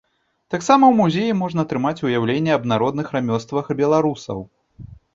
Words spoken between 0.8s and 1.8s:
ў музеі можна